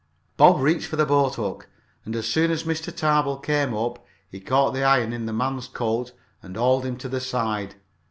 Bob 0.35 0.59
reached 0.59 0.87
for 0.87 0.95
the 0.95 1.05
boathook, 1.05 1.67
and 2.05 2.15
as 2.15 2.25
soon 2.25 2.49
as 2.49 2.63
Mr. 2.63 2.91
Tarbill 2.91 3.37
came 3.37 3.71
up, 3.75 4.03
he 4.27 4.39
caught 4.39 4.71
the 4.73 4.83
iron 4.83 5.13
in 5.13 5.27
the 5.27 5.31
man's 5.31 5.67
coat 5.67 6.11
and 6.41 6.57
hauled 6.57 6.87
him 6.87 6.97
to 6.97 7.07
the 7.07 7.19
side. 7.21 7.75